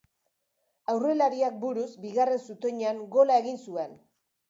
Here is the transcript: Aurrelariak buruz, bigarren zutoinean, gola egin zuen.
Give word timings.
Aurrelariak 0.93 1.61
buruz, 1.65 1.87
bigarren 2.07 2.43
zutoinean, 2.51 3.07
gola 3.17 3.41
egin 3.45 3.65
zuen. 3.71 3.99